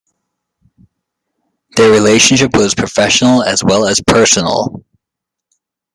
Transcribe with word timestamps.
Their 1.77 1.91
relationship 1.91 2.55
was 2.57 2.73
professional 2.73 3.43
as 3.43 3.63
well 3.63 3.85
as 3.85 4.01
personal. 4.01 4.83